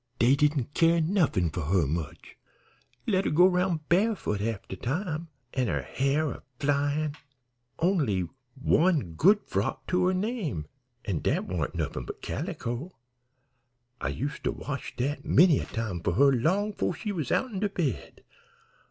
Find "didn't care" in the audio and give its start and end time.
0.35-0.99